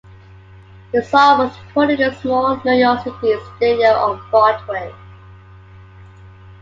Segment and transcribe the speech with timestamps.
[0.93, 4.91] The song was recorded in a small New York City studio on Broadway.